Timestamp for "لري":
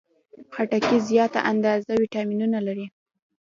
2.67-2.85